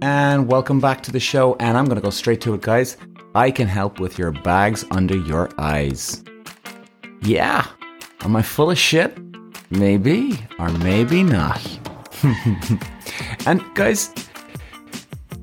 [0.00, 1.54] And welcome back to the show.
[1.60, 2.96] And I'm to go straight to it, guys.
[3.34, 6.24] I can help with your bags under your eyes.
[7.20, 7.66] Yeah.
[8.20, 9.18] Am I full of shit?
[9.70, 11.60] Maybe, or maybe not.
[13.46, 14.08] and guys,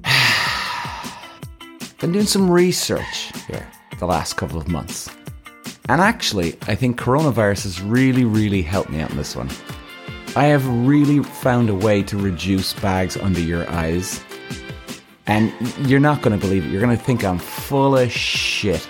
[1.99, 3.67] been doing some research here
[3.99, 5.07] the last couple of months.
[5.87, 9.49] And actually, I think coronavirus has really, really helped me out in this one.
[10.37, 14.21] I have really found a way to reduce bags under your eyes.
[15.27, 15.53] And
[15.87, 16.71] you're not going to believe it.
[16.71, 18.85] You're going to think I'm full of shit.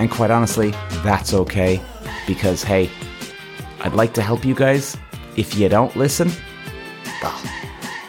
[0.00, 0.72] And quite honestly,
[1.04, 1.80] that's okay.
[2.26, 2.90] Because, hey,
[3.80, 4.96] I'd like to help you guys.
[5.36, 6.32] If you don't listen,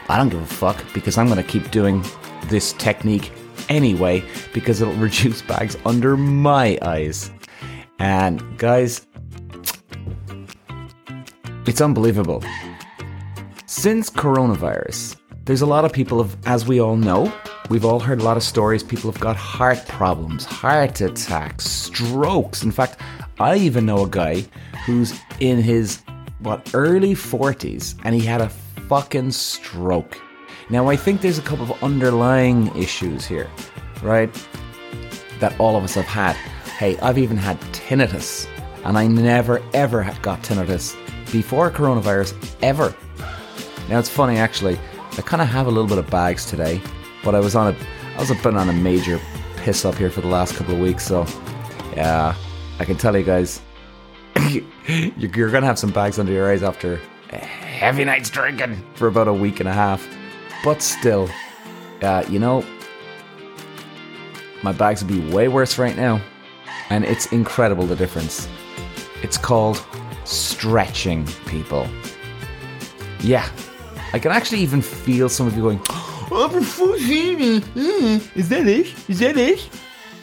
[0.09, 2.03] I don't give a fuck because I'm going to keep doing
[2.45, 3.31] this technique
[3.69, 7.31] anyway because it'll reduce bags under my eyes.
[7.99, 9.05] And guys,
[11.67, 12.43] it's unbelievable.
[13.79, 15.15] Since coronavirus,
[15.45, 17.33] there's a lot of people have, as we all know,
[17.69, 18.83] we've all heard a lot of stories.
[18.83, 22.61] People have got heart problems, heart attacks, strokes.
[22.61, 22.99] In fact,
[23.39, 24.41] I even know a guy
[24.85, 26.01] who's in his
[26.39, 28.49] what early 40s and he had a
[28.89, 30.19] fucking stroke.
[30.69, 33.49] Now I think there's a couple of underlying issues here,
[34.03, 34.29] right?
[35.39, 36.35] That all of us have had.
[36.77, 38.45] Hey, I've even had tinnitus,
[38.83, 40.97] and I never ever got tinnitus
[41.31, 42.93] before coronavirus ever.
[43.89, 44.79] Now it's funny actually.
[45.17, 46.79] I kind of have a little bit of bags today,
[47.23, 47.77] but I was on a
[48.15, 49.19] I was been on a major
[49.57, 51.25] piss up here for the last couple of weeks, so
[51.95, 52.35] yeah,
[52.79, 53.61] I can tell you guys,
[55.17, 56.99] you're gonna have some bags under your eyes after
[57.31, 60.07] a heavy night's drinking for about a week and a half.
[60.63, 61.29] But still,
[62.03, 62.63] uh, you know,
[64.61, 66.21] my bags would be way worse right now,
[66.89, 68.47] and it's incredible the difference.
[69.23, 69.83] It's called
[70.25, 71.87] stretching, people.
[73.21, 73.49] Yeah,
[74.11, 76.59] I can actually even feel some of you going, Oh, uh,
[78.35, 79.09] Is that it?
[79.09, 79.69] Is that it?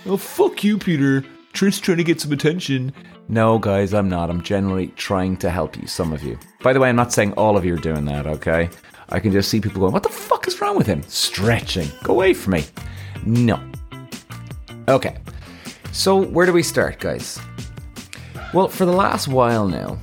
[0.07, 1.25] Oh, fuck you, Peter.
[1.53, 2.93] Trent's trying to get some attention.
[3.29, 4.29] No, guys, I'm not.
[4.29, 6.39] I'm generally trying to help you, some of you.
[6.63, 8.71] By the way, I'm not saying all of you are doing that, okay?
[9.09, 11.03] I can just see people going, What the fuck is wrong with him?
[11.03, 11.89] Stretching.
[12.03, 12.65] Go away from me.
[13.25, 13.61] No.
[14.89, 15.17] Okay.
[15.93, 17.41] So, where do we start, guys?
[18.53, 19.99] Well, for the last while now,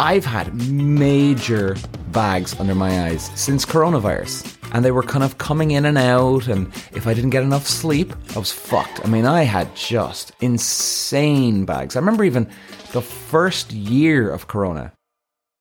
[0.00, 1.76] I've had major
[2.12, 4.56] bags under my eyes since coronavirus.
[4.72, 6.46] And they were kind of coming in and out.
[6.46, 9.04] And if I didn't get enough sleep, I was fucked.
[9.04, 11.96] I mean, I had just insane bags.
[11.96, 12.48] I remember even
[12.92, 14.92] the first year of Corona,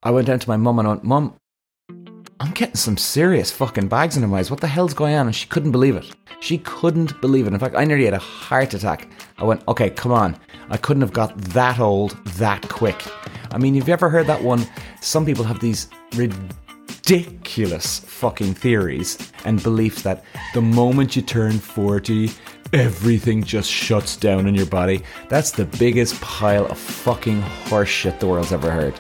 [0.04, 1.34] I went down to my mum and went, Mum,
[2.40, 4.52] I'm getting some serious fucking bags in my eyes.
[4.52, 5.26] What the hell's going on?
[5.26, 6.16] And she couldn't believe it.
[6.40, 7.54] She couldn't believe it.
[7.54, 9.10] In fact, I nearly had a heart attack.
[9.40, 10.38] I went, okay, come on.
[10.70, 13.04] I couldn't have got that old that quick.
[13.52, 14.68] I mean, have you ever heard that one?
[15.02, 22.30] Some people have these ridiculous fucking theories and beliefs that the moment you turn 40,
[22.72, 25.02] everything just shuts down in your body.
[25.28, 28.94] That's the biggest pile of fucking horseshit the world's ever heard.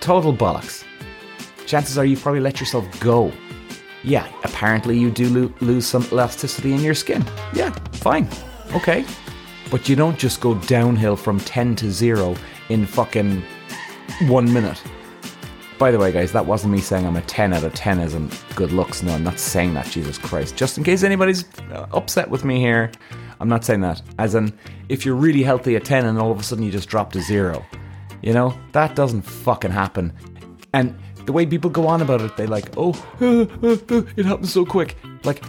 [0.00, 0.85] Total bollocks.
[1.66, 3.32] Chances are you probably let yourself go.
[4.04, 7.24] Yeah, apparently you do lo- lose some elasticity in your skin.
[7.52, 8.28] Yeah, fine.
[8.72, 9.04] Okay.
[9.70, 12.36] But you don't just go downhill from 10 to 0
[12.68, 13.42] in fucking
[14.22, 14.80] one minute.
[15.78, 18.14] By the way, guys, that wasn't me saying I'm a 10 out of 10 as
[18.14, 19.02] in good looks.
[19.02, 20.56] No, I'm not saying that, Jesus Christ.
[20.56, 22.90] Just in case anybody's uh, upset with me here,
[23.40, 24.00] I'm not saying that.
[24.18, 24.56] As in,
[24.88, 27.20] if you're really healthy at 10 and all of a sudden you just drop to
[27.20, 27.66] zero,
[28.22, 30.12] you know, that doesn't fucking happen.
[30.72, 34.96] And the way people go on about it, they like, oh, it happens so quick.
[35.24, 35.42] Like,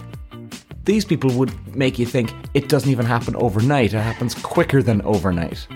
[0.85, 3.93] these people would make you think it doesn't even happen overnight.
[3.93, 5.67] It happens quicker than overnight.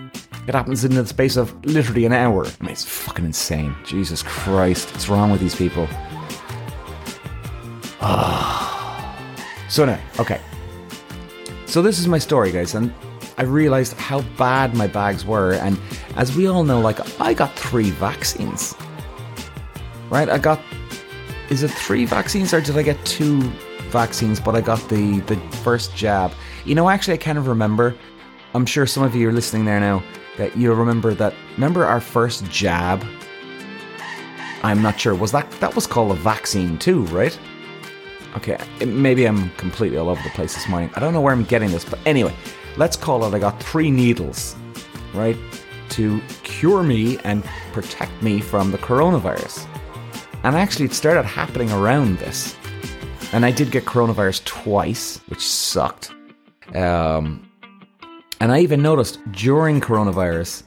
[0.47, 2.45] It happens in the space of literally an hour.
[2.45, 3.75] I mean, it's fucking insane.
[3.85, 4.91] Jesus Christ.
[4.91, 5.87] What's wrong with these people?
[9.69, 10.41] so now, okay.
[11.67, 12.91] So this is my story, guys, and
[13.37, 15.53] I realized how bad my bags were.
[15.53, 15.79] And
[16.15, 18.75] as we all know, like, I got three vaccines.
[20.11, 20.29] Right?
[20.29, 20.61] I got.
[21.49, 23.41] Is it three vaccines or did I get two
[23.89, 24.39] vaccines?
[24.39, 26.31] But I got the, the first jab.
[26.65, 27.95] You know, actually, I kind of remember.
[28.53, 30.03] I'm sure some of you are listening there now
[30.37, 31.33] that you'll remember that.
[31.55, 33.03] Remember our first jab?
[34.63, 35.15] I'm not sure.
[35.15, 37.37] Was that that was called a vaccine too, right?
[38.35, 40.89] Okay, it- maybe I'm completely all over the place this morning.
[40.95, 42.33] I don't know where I'm getting this, but anyway,
[42.77, 43.33] let's call it.
[43.33, 44.55] I got three needles,
[45.13, 45.37] right,
[45.89, 47.43] to cure me and
[47.73, 49.67] protect me from the coronavirus.
[50.43, 52.55] And actually, it started happening around this.
[53.33, 56.11] And I did get coronavirus twice, which sucked.
[56.73, 57.47] Um,
[58.39, 60.63] and I even noticed during coronavirus,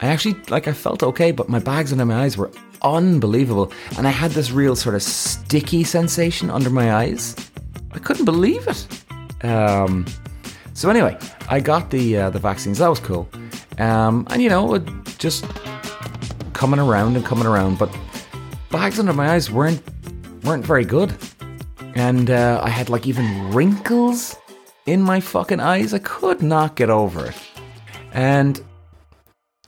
[0.00, 2.50] I actually like I felt okay, but my bags under my eyes were
[2.82, 3.72] unbelievable.
[3.96, 7.34] And I had this real sort of sticky sensation under my eyes.
[7.92, 9.44] I couldn't believe it.
[9.44, 10.06] Um,
[10.74, 11.18] so anyway,
[11.48, 12.78] I got the uh, the vaccines.
[12.78, 13.28] That was cool.
[13.78, 14.78] Um, and you know,
[15.18, 15.44] just
[16.52, 17.90] coming around and coming around, but
[18.70, 19.82] bags under my eyes weren't
[20.44, 21.14] weren't very good,
[21.94, 24.36] and uh, I had like even wrinkles
[24.86, 25.94] in my fucking eyes.
[25.94, 27.36] I could not get over it,
[28.12, 28.60] and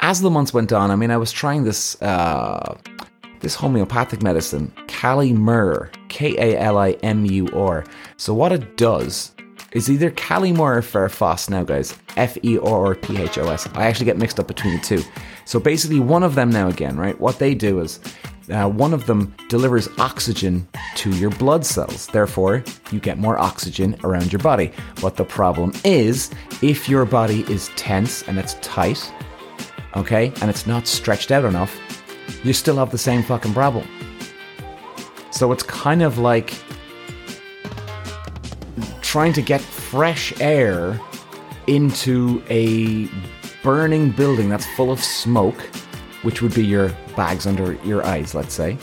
[0.01, 2.77] as the months went on, I mean, I was trying this uh,
[3.41, 7.85] this homeopathic medicine, Kali mur, K A L I M U R.
[8.17, 9.33] So what it does
[9.73, 11.97] is either Kali mur or Ferphos now, guys.
[12.17, 13.69] F E R or P H O S.
[13.75, 15.03] I actually get mixed up between the two.
[15.45, 17.19] So basically, one of them now again, right?
[17.21, 18.01] What they do is
[18.51, 20.67] uh, one of them delivers oxygen
[20.97, 22.07] to your blood cells.
[22.09, 24.73] Therefore, you get more oxygen around your body.
[25.01, 26.31] But the problem is,
[26.63, 29.13] if your body is tense and it's tight,
[29.97, 31.79] okay, and it's not stretched out enough,
[32.45, 33.87] you still have the same fucking problem.
[35.31, 36.55] So it's kind of like
[39.01, 41.01] trying to get fresh air
[41.67, 43.09] into a
[43.63, 45.59] burning building that's full of smoke,
[46.23, 48.77] which would be your bags under your eyes, let's say,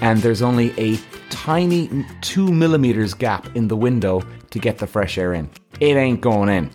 [0.00, 0.98] and there's only a
[1.30, 5.50] tiny two millimeters gap in the window to get the fresh air in.
[5.80, 6.70] It ain't going in,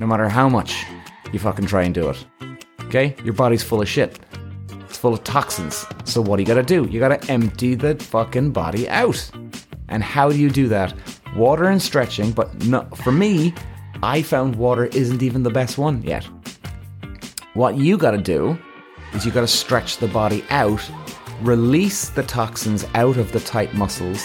[0.00, 0.84] no matter how much
[1.32, 2.24] you fucking try and do it.
[2.84, 3.16] Okay?
[3.24, 4.18] Your body's full of shit.
[4.80, 5.86] It's full of toxins.
[6.04, 6.86] So what do you gotta do?
[6.90, 9.30] You gotta empty the fucking body out.
[9.88, 10.94] And how do you do that?
[11.36, 13.54] Water and stretching, but no, for me,
[14.02, 16.28] I found water isn't even the best one yet.
[17.54, 18.58] What you gotta do
[19.14, 20.82] is you gotta stretch the body out,
[21.42, 24.24] release the toxins out of the tight muscles,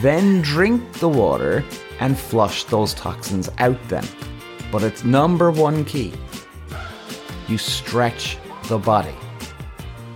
[0.00, 1.64] then drink the water
[2.00, 4.06] and flush those toxins out then.
[4.70, 6.12] But it's number one key
[7.48, 8.38] you stretch
[8.68, 9.14] the body.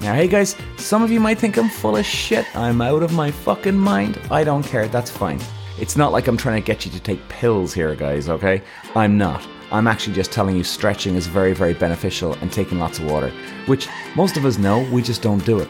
[0.00, 2.44] Now, hey guys, some of you might think I'm full of shit.
[2.56, 4.20] I'm out of my fucking mind.
[4.30, 5.40] I don't care, that's fine.
[5.80, 8.62] It's not like I'm trying to get you to take pills here, guys, okay?
[8.94, 9.46] I'm not.
[9.72, 13.32] I'm actually just telling you stretching is very, very beneficial and taking lots of water,
[13.64, 15.68] which most of us know, we just don't do it.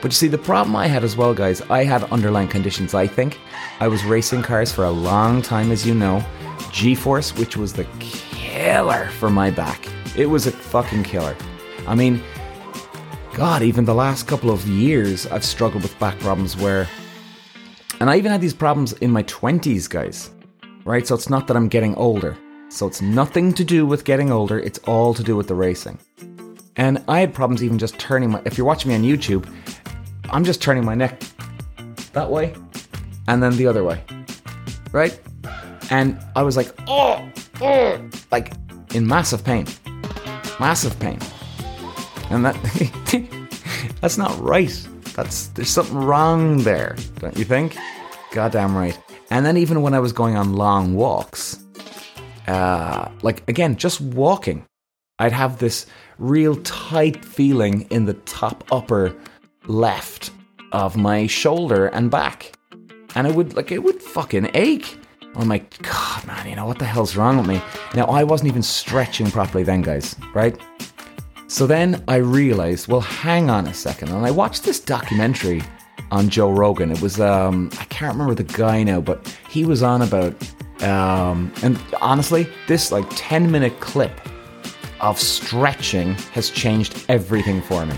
[0.00, 3.06] But you see, the problem I had as well, guys, I had underlying conditions, I
[3.06, 3.38] think.
[3.78, 6.24] I was racing cars for a long time, as you know.
[6.72, 9.88] G Force, which was the killer for my back.
[10.16, 11.36] It was a fucking killer.
[11.86, 12.20] I mean,
[13.34, 16.88] God, even the last couple of years, I've struggled with back problems where.
[18.00, 20.32] And I even had these problems in my 20s, guys.
[20.84, 21.06] Right?
[21.06, 22.36] So it's not that I'm getting older.
[22.72, 25.98] So it's nothing to do with getting older, it's all to do with the racing.
[26.76, 28.40] And I had problems even just turning my.
[28.46, 29.46] If you're watching me on YouTube,
[30.30, 31.22] I'm just turning my neck
[32.14, 32.54] that way
[33.28, 34.02] and then the other way.
[34.90, 35.20] Right?
[35.90, 37.30] And I was like, oh,
[37.60, 38.54] oh, like
[38.94, 39.66] in massive pain.
[40.58, 41.18] Massive pain.
[42.30, 42.56] And that
[44.00, 44.88] that's not right.
[45.14, 47.76] That's there's something wrong there, don't you think?
[48.30, 48.98] Goddamn right.
[49.28, 51.61] And then even when I was going on long walks,
[52.46, 54.66] uh, like again, just walking,
[55.18, 55.86] I'd have this
[56.18, 59.14] real tight feeling in the top upper
[59.66, 60.30] left
[60.72, 62.52] of my shoulder and back.
[63.14, 64.98] And it would like it would fucking ache.
[65.34, 67.62] I'm like, God, man, you know what the hell's wrong with me?
[67.94, 70.58] Now I wasn't even stretching properly then, guys, right?
[71.46, 74.10] So then I realized, well, hang on a second.
[74.10, 75.62] And I watched this documentary
[76.10, 76.90] on Joe Rogan.
[76.90, 80.34] It was, um, I can't remember the guy now, but he was on about,
[80.82, 84.20] um, and honestly, this like 10 minute clip
[85.00, 87.96] of stretching has changed everything for me.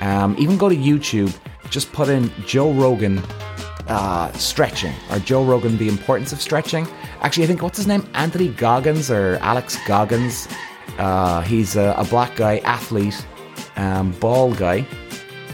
[0.00, 1.34] Um, even go to YouTube,
[1.70, 3.22] just put in Joe Rogan
[3.88, 6.86] uh, stretching or Joe Rogan, the importance of stretching.
[7.20, 8.08] Actually, I think what's his name?
[8.14, 10.48] Anthony Goggins or Alex Goggins.
[10.98, 13.26] Uh, he's a, a, black guy, athlete,
[13.76, 14.86] um, bald guy.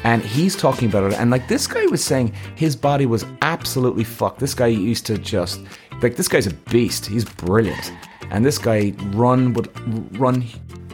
[0.04, 1.18] And he's talking about it.
[1.18, 4.40] And like this guy was saying, his body was absolutely fucked.
[4.40, 5.61] This guy used to just,
[6.02, 7.06] like, this guy's a beast.
[7.06, 7.92] He's brilliant.
[8.30, 9.71] And this guy run would
[10.18, 10.40] run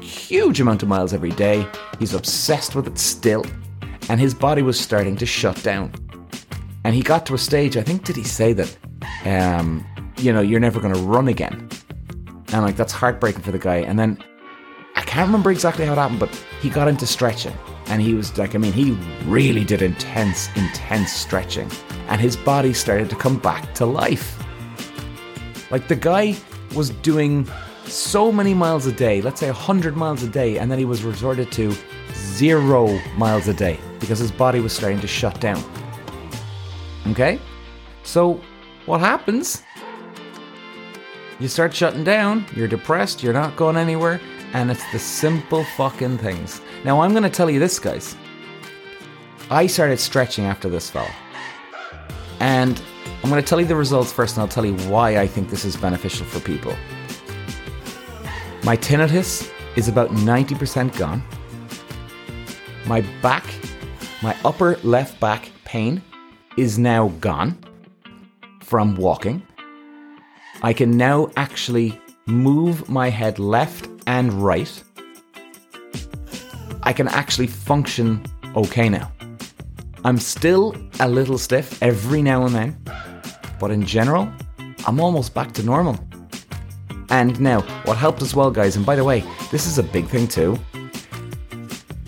[0.01, 1.67] huge amount of miles every day.
[1.99, 3.45] He's obsessed with it still.
[4.09, 5.93] And his body was starting to shut down.
[6.85, 8.77] And he got to a stage, I think, did he say that,
[9.25, 9.87] um,
[10.17, 11.69] you know, you're never going to run again?
[12.53, 13.77] And like, that's heartbreaking for the guy.
[13.77, 14.19] And then
[14.97, 17.53] I can't remember exactly how it happened, but he got into stretching.
[17.87, 18.93] And he was like, I mean, he
[19.25, 21.71] really did intense, intense stretching.
[22.09, 24.38] And his body started to come back to life.
[25.71, 26.37] Like, the guy
[26.75, 27.47] was doing
[27.85, 31.03] so many miles a day, let's say 100 miles a day, and then he was
[31.03, 31.75] resorted to
[32.15, 35.63] zero miles a day because his body was starting to shut down.
[37.09, 37.39] Okay?
[38.03, 38.41] So,
[38.87, 39.63] what happens?
[41.41, 44.21] You start shutting down, you're depressed, you're not going anywhere,
[44.55, 46.61] and it's the simple fucking things.
[46.85, 48.17] Now, I'm to tell you this, guys.
[49.51, 51.11] I started stretching after this fella.
[52.41, 52.81] And
[53.23, 55.51] I'm going to tell you the results first, and I'll tell you why I think
[55.51, 56.75] this is beneficial for people.
[58.65, 61.23] My tinnitus is about 90% gone.
[62.87, 63.45] My back,
[64.23, 66.03] my upper left back pain
[66.57, 67.59] is now gone
[68.63, 69.43] from walking.
[70.63, 74.83] I can now actually move my head left and right.
[76.83, 78.25] I can actually function
[78.57, 79.13] okay now.
[80.05, 82.83] I'm still a little stiff every now and then,
[83.59, 84.29] but in general,
[84.87, 85.99] I'm almost back to normal.
[87.11, 90.07] And now, what helped as well, guys, and by the way, this is a big
[90.07, 90.59] thing too.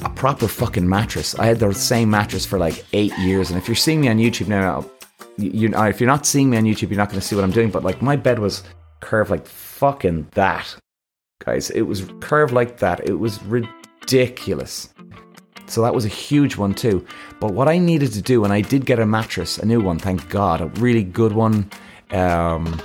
[0.04, 1.35] A proper fucking mattress.
[1.38, 4.19] I had the same mattress for like eight years, and if you're seeing me on
[4.19, 4.85] YouTube now,
[5.37, 7.50] you, if you're not seeing me on YouTube, you're not going to see what I'm
[7.50, 7.71] doing.
[7.71, 8.62] But like my bed was
[9.00, 10.76] curved like fucking that,
[11.45, 11.71] guys.
[11.71, 13.09] It was curved like that.
[13.09, 14.92] It was ridiculous.
[15.71, 17.07] So that was a huge one too.
[17.39, 19.99] But what I needed to do, and I did get a mattress, a new one,
[19.99, 21.71] thank God, a really good one.
[22.11, 22.81] Um,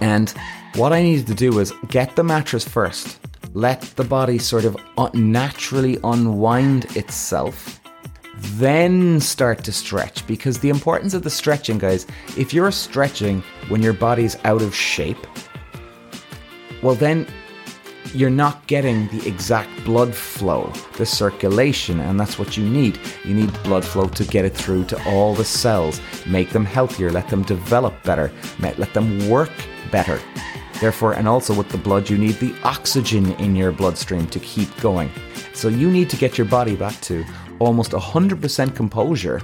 [0.00, 0.30] and
[0.76, 3.20] what I needed to do was get the mattress first,
[3.52, 4.76] let the body sort of
[5.14, 7.80] naturally unwind itself,
[8.56, 10.26] then start to stretch.
[10.26, 14.74] Because the importance of the stretching, guys, if you're stretching when your body's out of
[14.74, 15.26] shape,
[16.82, 17.26] well, then
[18.14, 22.98] you're not getting the exact blood flow, the circulation, and that's what you need.
[23.24, 27.10] You need blood flow to get it through to all the cells, make them healthier,
[27.10, 28.30] let them develop better,
[28.60, 29.50] let them work
[29.90, 30.20] better.
[30.80, 34.74] Therefore, and also with the blood, you need the oxygen in your bloodstream to keep
[34.80, 35.10] going.
[35.52, 37.24] So you need to get your body back to
[37.58, 39.40] almost 100% composure.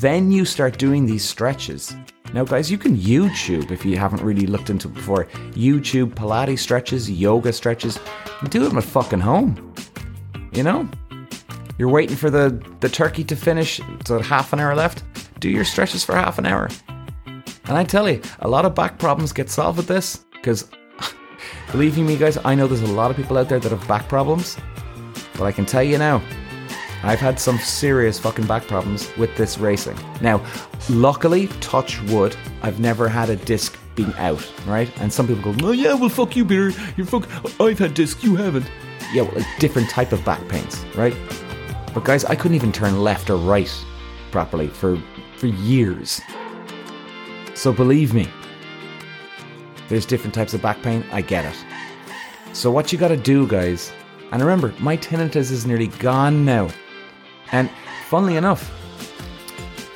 [0.00, 1.94] Then you start doing these stretches.
[2.34, 5.26] Now, guys, you can YouTube if you haven't really looked into it before.
[5.52, 7.96] YouTube Pilates stretches, yoga stretches.
[8.48, 9.72] Do them at fucking home.
[10.52, 10.88] You know?
[11.78, 15.04] You're waiting for the, the turkey to finish, so half an hour left.
[15.38, 16.68] Do your stretches for half an hour.
[17.26, 20.24] And I tell you, a lot of back problems get solved with this.
[20.32, 20.68] Because
[21.70, 24.08] believe me, guys, I know there's a lot of people out there that have back
[24.08, 24.56] problems.
[25.38, 26.20] But I can tell you now,
[27.04, 29.96] I've had some serious fucking back problems with this racing.
[30.20, 30.44] Now,
[30.88, 34.90] luckily, touch wood, I've never had a disc being out, right?
[35.00, 36.72] And some people go, oh yeah, well fuck you, Peter.
[36.96, 37.28] You're fuck.
[37.60, 38.70] I've had discs, you haven't.
[39.12, 41.14] Yeah, well, a different type of back pains, right?
[41.92, 43.72] But guys, I couldn't even turn left or right
[44.30, 45.00] properly for
[45.36, 46.20] for years.
[47.54, 48.28] So believe me,
[49.88, 51.04] there's different types of back pain.
[51.12, 51.64] I get it.
[52.52, 53.92] So what you got to do, guys,
[54.32, 56.68] and remember, my tinnitus is nearly gone now.
[57.52, 57.70] And
[58.08, 58.70] funnily enough,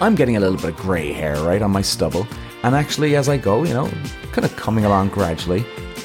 [0.01, 2.27] I'm getting a little bit of grey hair right on my stubble.
[2.63, 3.91] And actually, as I go, you know,
[4.33, 5.65] kind of coming along gradually.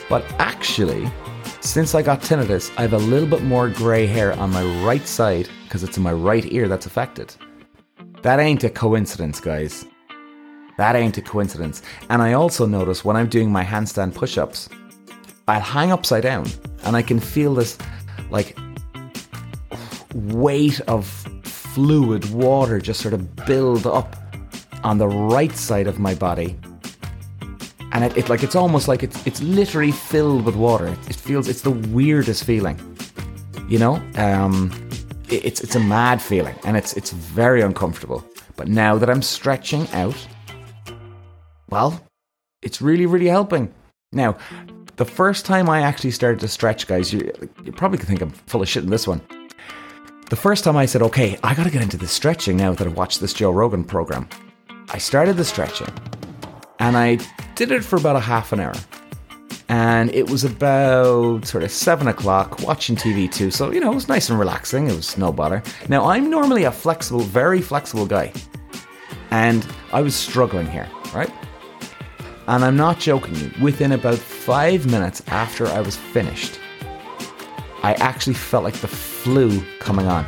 [0.10, 1.12] But actually,
[1.62, 5.08] since I got tinnitus, I have a little bit more grey hair on my right
[5.08, 7.36] side because it's in my right ear that's affected.
[8.22, 9.86] That ain't a coincidence, guys.
[10.78, 11.82] That ain't a coincidence.
[12.10, 14.70] And I also notice when I'm doing my handstand push ups,
[15.48, 16.48] I'll hang upside down
[16.84, 17.78] and I can feel this
[18.30, 18.58] like
[20.14, 21.28] weight of
[21.74, 24.16] fluid, water just sort of build up
[24.84, 26.58] on the right side of my body.
[27.92, 30.88] And it, it like it's almost like it's it's literally filled with water.
[30.88, 32.78] It, feels it's the weirdest feeling.
[33.70, 33.96] You know?
[34.16, 34.72] Um
[35.30, 38.24] it, it's it's a mad feeling and it's it's very uncomfortable.
[38.56, 40.28] But now that I'm stretching out,
[41.70, 42.00] well,
[42.62, 43.74] it's really, really helping.
[44.12, 44.38] Now,
[44.96, 47.32] the first time I actually started to stretch, guys, you,
[47.64, 49.22] you probably think I'm full of shit in this one.
[50.34, 52.98] The first time I said, okay, I gotta get into this stretching now that I've
[52.98, 54.28] watched this Joe Rogan program.
[54.90, 55.94] I started the stretching
[56.80, 57.20] and I
[57.54, 58.74] did it for about a half an hour.
[59.70, 63.52] And it was about sort of seven o'clock, watching TV too.
[63.52, 64.88] So, you know, it was nice and relaxing.
[64.88, 65.62] It was no bother.
[65.88, 68.34] Now, I'm normally a flexible, very flexible guy.
[69.30, 71.32] And I was struggling here, right?
[72.48, 76.60] And I'm not joking you, within about five minutes after I was finished,
[77.84, 80.26] I actually felt like the flu coming on.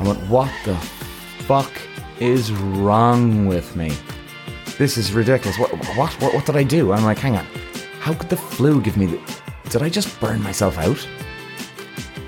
[0.00, 0.76] I went, what the
[1.46, 1.72] fuck
[2.20, 3.92] is wrong with me?
[4.76, 5.58] This is ridiculous.
[5.58, 6.92] What, what, what, what did I do?
[6.92, 7.46] I'm like, hang on.
[8.00, 9.20] How could the flu give me the.
[9.70, 11.08] Did I just burn myself out?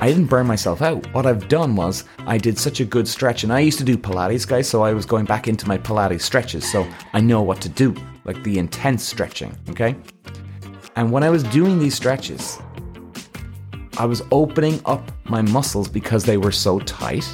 [0.00, 1.06] I didn't burn myself out.
[1.12, 3.96] What I've done was I did such a good stretch, and I used to do
[3.96, 7.60] Pilates, guys, so I was going back into my Pilates stretches, so I know what
[7.62, 7.94] to do
[8.24, 9.96] like the intense stretching, okay?
[10.96, 12.58] And when I was doing these stretches,
[13.98, 17.26] I was opening up my muscles because they were so tight.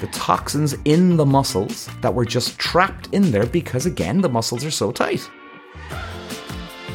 [0.00, 4.64] The toxins in the muscles that were just trapped in there because, again, the muscles
[4.64, 5.28] are so tight.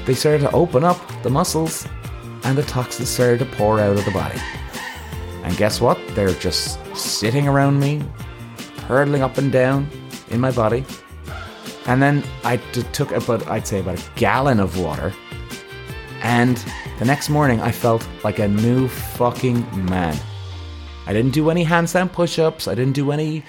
[0.07, 1.87] They started to open up the muscles
[2.43, 4.39] and the toxins started to pour out of the body.
[5.43, 5.99] And guess what?
[6.15, 8.03] They're just sitting around me,
[8.87, 9.87] hurtling up and down
[10.31, 10.85] in my body.
[11.85, 15.13] And then I took about, I'd say, about a gallon of water.
[16.23, 16.63] And
[16.99, 20.17] the next morning, I felt like a new fucking man.
[21.07, 23.43] I didn't do any handstand push ups, I didn't do any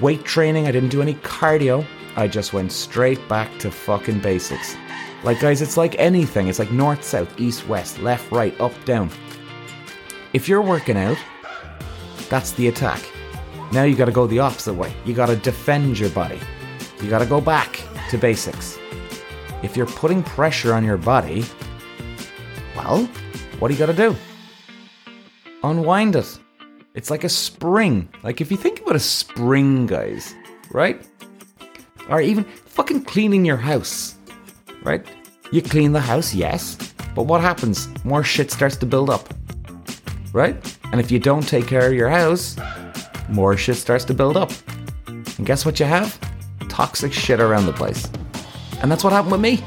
[0.00, 1.84] weight training, I didn't do any cardio.
[2.16, 4.76] I just went straight back to fucking basics.
[5.22, 6.48] Like, guys, it's like anything.
[6.48, 9.10] It's like north, south, east, west, left, right, up, down.
[10.32, 11.18] If you're working out,
[12.28, 13.02] that's the attack.
[13.72, 14.94] Now you gotta go the opposite way.
[15.04, 16.40] You gotta defend your body.
[17.02, 18.78] You gotta go back to basics.
[19.62, 21.44] If you're putting pressure on your body,
[22.86, 23.08] well,
[23.58, 24.14] what do you gotta do?
[25.64, 26.38] Unwind it.
[26.94, 28.08] It's like a spring.
[28.22, 30.34] Like if you think about a spring, guys,
[30.70, 31.04] right?
[32.08, 34.14] Or even fucking cleaning your house,
[34.82, 35.04] right?
[35.50, 36.76] You clean the house, yes,
[37.14, 37.88] but what happens?
[38.04, 39.34] More shit starts to build up,
[40.32, 40.56] right?
[40.92, 42.56] And if you don't take care of your house,
[43.28, 44.52] more shit starts to build up.
[45.08, 46.18] And guess what you have?
[46.68, 48.08] Toxic shit around the place.
[48.80, 49.62] And that's what happened with me.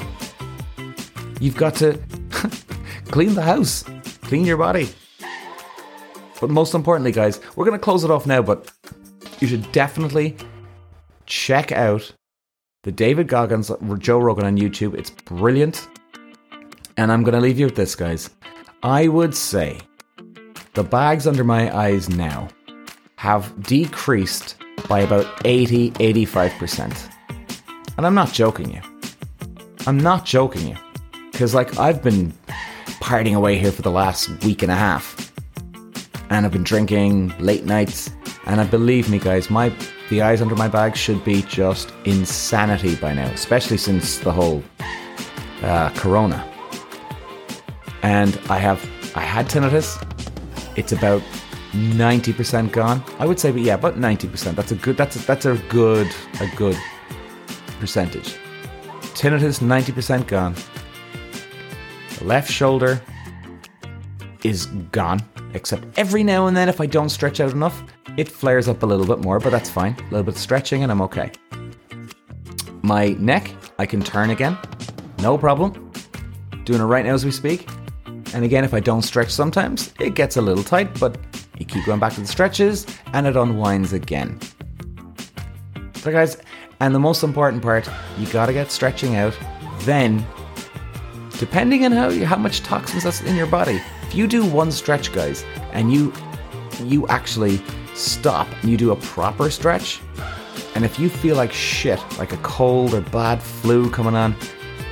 [1.41, 1.99] You've got to
[3.09, 3.83] clean the house,
[4.23, 4.89] clean your body.
[6.39, 8.71] But most importantly, guys, we're going to close it off now, but
[9.39, 10.37] you should definitely
[11.25, 12.11] check out
[12.83, 14.97] the David Goggins Joe Rogan on YouTube.
[14.97, 15.87] It's brilliant.
[16.97, 18.29] And I'm going to leave you with this, guys.
[18.83, 19.79] I would say
[20.73, 22.47] the bags under my eyes now
[23.17, 24.55] have decreased
[24.87, 27.13] by about 80 85%.
[27.97, 28.81] And I'm not joking you.
[29.85, 30.77] I'm not joking you.
[31.31, 32.33] Because, like, I've been
[33.01, 35.31] partying away here for the last week and a half.
[36.29, 38.11] And I've been drinking late nights.
[38.45, 39.73] And I believe me, guys, my
[40.09, 44.63] the eyes under my bag should be just insanity by now, especially since the whole
[45.61, 46.43] uh, corona.
[48.01, 48.83] And I have
[49.15, 49.97] I had tinnitus.
[50.75, 51.21] It's about
[51.73, 53.03] 90% gone.
[53.19, 54.55] I would say, but yeah, about 90%.
[54.55, 54.97] That's a good.
[54.97, 56.77] That's a, that's a good a good
[57.79, 58.37] percentage.
[59.13, 60.55] Tinnitus 90% gone.
[62.21, 63.01] Left shoulder
[64.43, 65.19] is gone,
[65.53, 67.83] except every now and then, if I don't stretch out enough,
[68.17, 69.93] it flares up a little bit more, but that's fine.
[69.93, 71.31] A little bit of stretching and I'm okay.
[72.81, 74.57] My neck, I can turn again,
[75.19, 75.91] no problem.
[76.63, 77.67] Doing it right now as we speak.
[78.33, 81.17] And again, if I don't stretch sometimes, it gets a little tight, but
[81.57, 84.39] you keep going back to the stretches and it unwinds again.
[85.95, 86.37] So, guys,
[86.79, 89.37] and the most important part, you gotta get stretching out.
[89.79, 90.25] Then,
[91.39, 95.11] depending on how how much toxins that's in your body, if you do one stretch,
[95.11, 96.13] guys, and you
[96.83, 97.59] you actually
[97.95, 100.01] stop and you do a proper stretch,
[100.75, 104.35] and if you feel like shit, like a cold or bad flu coming on,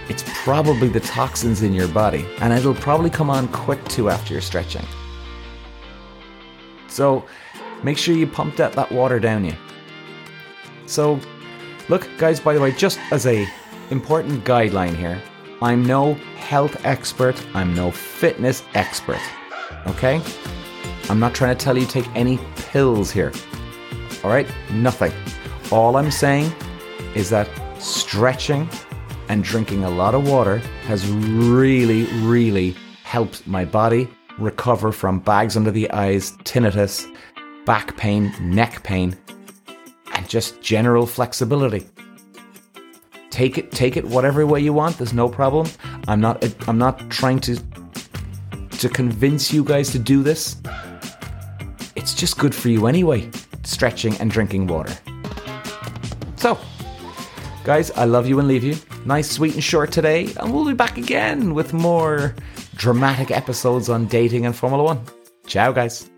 [0.09, 4.33] it's probably the toxins in your body, and it'll probably come on quick too after
[4.33, 4.85] you're stretching.
[6.87, 7.25] So
[7.83, 9.53] make sure you pump that, that water down you.
[10.85, 11.19] So
[11.89, 13.47] look, guys, by the way, just as a
[13.91, 15.21] important guideline here,
[15.61, 19.19] I'm no health expert, I'm no fitness expert.
[19.87, 20.21] Okay?
[21.09, 23.31] I'm not trying to tell you take any pills here.
[24.23, 24.47] All right?
[24.71, 25.11] Nothing.
[25.71, 26.51] All I'm saying
[27.15, 28.69] is that stretching
[29.29, 35.57] and drinking a lot of water has really, really helped my body recover from bags
[35.57, 37.11] under the eyes, tinnitus,
[37.65, 39.17] back pain, neck pain,
[40.13, 41.87] and just general flexibility.
[43.37, 44.97] Take it, take it whatever way you want.
[44.97, 45.67] There's no problem.
[46.07, 47.55] I'm not, I'm not trying to,
[48.79, 50.55] to convince you guys to do this.
[51.95, 53.29] It's just good for you anyway.
[53.61, 54.91] Stretching and drinking water.
[56.37, 56.57] So,
[57.63, 58.75] guys, I love you and leave you.
[59.05, 62.33] Nice, sweet, and short today, and we'll be back again with more
[62.75, 64.99] dramatic episodes on dating and Formula One.
[65.45, 66.09] Ciao, guys.